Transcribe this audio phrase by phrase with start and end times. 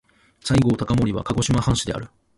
[0.43, 2.09] 西郷隆盛は鹿児島藩士である。